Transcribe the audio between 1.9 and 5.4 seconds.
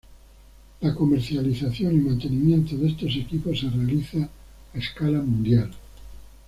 y mantenimiento de estos equipos se realiza a escala